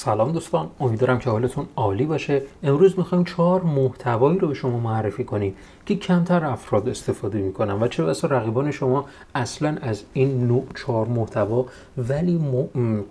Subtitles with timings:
[0.00, 2.42] سلام دوستان امیدوارم که حالتون عالی باشه.
[2.62, 5.54] امروز می‌خوایم چهار محتوایی رو به شما معرفی کنیم
[5.86, 11.06] که کمتر افراد استفاده می‌کنن و چه بسا رقیبان شما اصلا از این نوع چهار
[11.06, 11.66] محتوا
[11.98, 12.40] ولی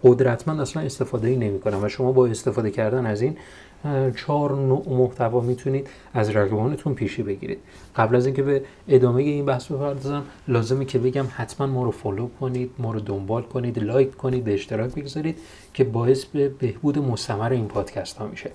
[0.03, 3.37] قدرتمند اصلا استفاده نمی‌کنن و شما با استفاده کردن از این
[4.15, 7.59] چهار نوع محتوا می‌تونید از رقیبانتون پیشی بگیرید.
[7.95, 12.27] قبل از اینکه به ادامه این بحث بپردازم لازمه که بگم حتما ما رو فالو
[12.39, 15.37] کنید ما رو دنبال کنید لایک کنید به اشتراک بگذارید
[15.73, 18.51] که باعث به بهبود مستمر این پادکست ها میشه.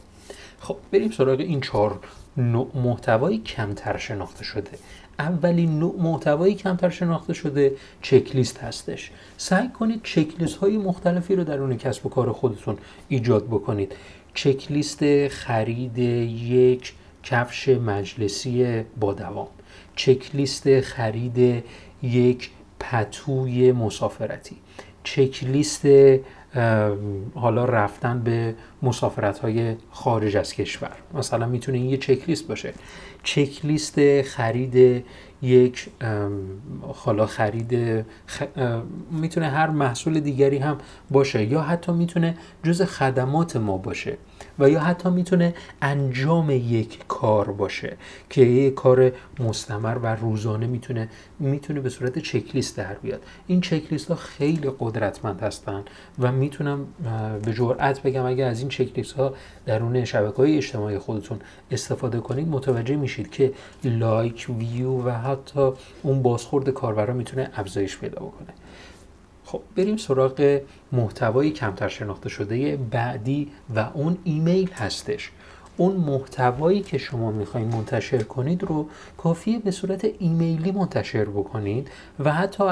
[0.60, 1.98] خب بریم سراغ این چهار
[2.36, 4.70] نوع محتوایی کمتر شناخته شده.
[5.18, 9.10] اولین نوع محتوایی کمتر شناخته شده چکلیست هستش.
[9.36, 12.78] سعی کنید چکلیست های مختلفی رو درون کسب و کار خودتون
[13.08, 13.92] ایجاد بکنید.
[14.34, 19.48] چکلیست خرید یک کفش مجلسی با دوام
[19.96, 21.64] چکلیست خرید
[22.02, 22.50] یک
[22.80, 24.56] پتوی مسافرتی.
[25.04, 25.86] چکلیست
[27.34, 30.96] حالا رفتن به مسافرت های خارج از کشور.
[31.14, 32.72] مثلا می‌تونه این یه چکلیست باشه.
[33.22, 35.04] چکلیست خرید
[35.42, 35.88] یک
[36.94, 38.04] حالا خرید
[39.10, 40.78] می‌تونه هر محصول دیگری هم
[41.10, 44.16] باشه یا حتی می‌تونه جز خدمات ما باشه
[44.58, 47.96] و یا حتی می‌تونه انجام یک کار باشه
[48.30, 53.22] که یک کار مستمر و روزانه می‌تونه می‌تونه به صورت چکلیست در بیاد.
[53.46, 55.84] این چکلیست ها خیلی قدرتمند هستن
[56.18, 56.86] و می‌تونم
[57.44, 59.34] به جرئت بگم اگر از این چکلیست ها
[59.66, 61.38] درون شبکه های اجتماعی خودتون
[61.70, 63.52] استفاده کنید متوجه میشید که
[63.84, 68.48] لایک ویو و حتی اون بازخورد کاربرا می‌تونه افزایش پیدا بکنه.
[69.44, 70.60] خب بریم سراغ
[70.92, 75.30] محتوای کمتر شناخته شده بعدی و اون ایمیل هستش.
[75.76, 78.88] اون محتوایی که شما می‌خواین منتشر کنید رو
[79.18, 81.88] کافیه به صورت ایمیلی منتشر بکنید
[82.24, 82.64] و حتی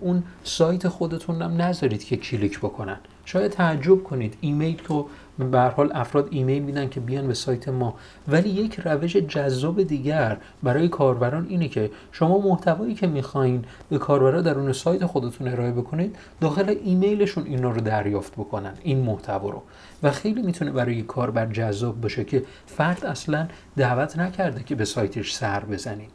[0.00, 2.98] اون سایت خودتون هم نذارید که کلیک بکنن.
[3.26, 4.36] شاید تعجب کنید.
[4.40, 7.94] ایمیل رو به حال افراد ایمیل میدن که بیان به سایت ما.
[8.28, 14.42] ولی یک روش جذاب دیگر برای کاربران اینه که شما محتوایی که می‌خواین به کاربرا
[14.42, 19.62] درون سایت خودتون ارائه بکنید داخل ایمیلشون اینا رو دریافت بکنن این محتوا رو.
[20.02, 25.34] و خیلی می‌تونه برای کاربر جذاب باشه که فرد اصلا دعوت نکرده که به سایتش
[25.34, 26.10] سر بزنید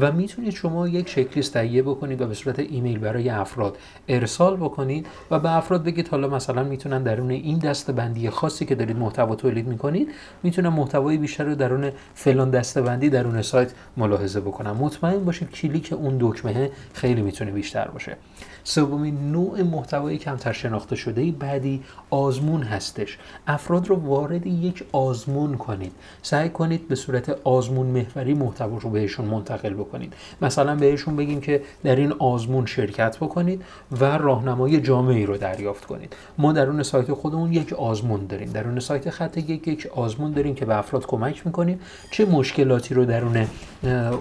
[0.00, 3.76] و می‌تونید شما یک چکلیست تهیه بکنید و به صورت ایمیل برای افراد
[4.08, 8.74] ارسال بکنید و به افراد بگید حالا مثلا می‌تونن درون این دسته بندی خاصی که
[8.74, 10.08] دارید محتوا تولید می‌کنید
[10.42, 14.70] می‌تونن محتوای بیشتر رو درون فلان دسته بندی درون سایت ملاحظه بکنن.
[14.70, 18.16] مطمئن باشید کلیک اون دکمه خیلی می‌تونه بیشتر باشه.
[18.64, 23.18] سومین نوع محتوای کمتر شناخته شده بعدی آزمون هستش.
[23.46, 25.92] افراد رو وارد یک آزمون کنید.
[26.22, 30.12] سعی کنید به صورت آزمون محوری محتوا رو بهشون منتقل بکنید.
[30.42, 33.64] مثلا بهشون بگیم که در این آزمون شرکت بکنید
[34.00, 36.16] و راهنمای جامعی رو دریافت کنید.
[36.38, 38.50] ما درون سایت خودمون یک آزمون داریم.
[38.50, 41.80] درون سایت خط یک یک آزمون داریم که به افراد کمک می‌کنیم.
[42.10, 43.46] چه مشکلاتی رو درون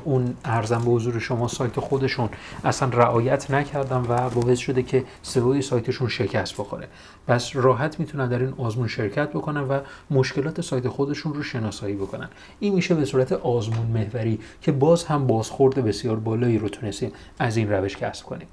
[0.04, 2.30] اون ارزم به حضور شما سایت خودشون
[2.64, 6.88] اصلا رعایت نکردن و باعث شده که سئو سایتشون شکست بخوره.
[7.28, 9.80] پس راحت می‌تونن در این آزمون شرکت بکنن و
[10.12, 12.30] مشکلات سایت خودشون رو شناسایی بکنن.
[12.60, 17.58] این میشه به صورت آزمون محوری که باز هم بازخورد بسیار بالایی رو تونستیم از
[17.58, 18.48] این روش کسب کنیم.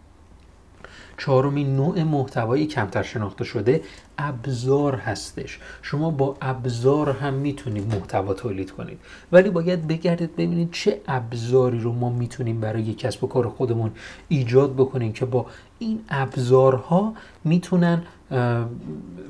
[1.18, 3.82] چهارمین نوع محتوای کمتر شناخته شده
[4.18, 5.58] ابزار هستش.
[5.82, 8.98] شما با ابزار هم می‌تونید محتوا تولید کنید.
[9.32, 13.90] ولی باید بگردید ببینید چه ابزاری رو ما می‌تونیم برای کسب و کار خودمون
[14.28, 15.46] ایجاد بکنیم که با
[15.78, 18.02] این ابزارها می‌تونن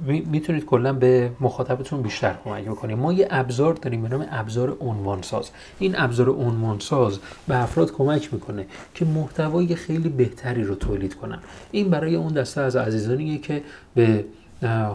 [0.07, 2.99] می‌تونید کلا به مخاطبتون بیشتر کمک بکنید.
[2.99, 7.19] ما یه ابزار داریم به نام ابزار عنوان ساز این ابزار عنوان ساز
[7.49, 11.39] به افراد کمک می‌کنه که محتوای خیلی بهتری رو تولید کنن.
[11.71, 13.63] این برای اون دسته از عزیزانیه که
[13.95, 14.25] به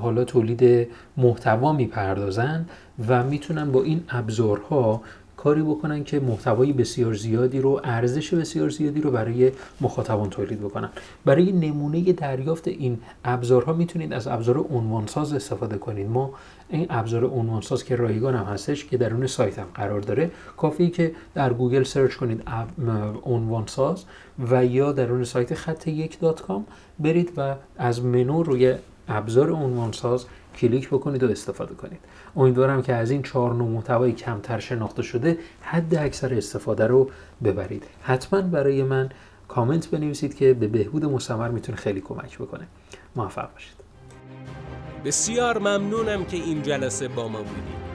[0.01, 0.88] حالا تولید
[1.18, 2.65] محتوا می‌پردازن
[3.07, 5.01] و می‌تونن با این ابزارها
[5.48, 9.52] کاری بکنن که محتوای بسیار زیادی رو ارزش بسیار زیادی رو برای
[9.82, 10.90] مخاطبان تولید بکنن.
[11.26, 16.10] برای نمونه دریافت این ابزارها می‌تونید از ابزار عنوانساز استفاده کنید.
[16.10, 16.34] ما
[16.70, 21.12] این ابزار عنوانساز که رایگان هم هستش که درون سایت هم قرار داره کافیه که
[21.36, 22.44] در گوگل search کنید
[23.24, 24.06] عنوانساز
[24.40, 26.66] و یا درون سایت خط یک dot com
[27.00, 28.76] برید و از منو روی
[29.08, 30.26] ابزار عنوانساز
[30.57, 32.00] کلیک بکنید و استفاده کنید.
[32.36, 37.09] امیدوارم که از این چهار نوع محتوای کمتر شناخته شده حد اکثر استفاده رو
[37.44, 37.83] ببرید.
[38.01, 39.09] حتما برای من
[39.48, 42.68] کامنت بنویسید که به بهبود مستمر می‌تونه خیلی کمک بکنه.
[43.15, 43.77] موفق باشید.
[45.06, 47.76] بسیار ممنونم که این جلسه با ما بودید.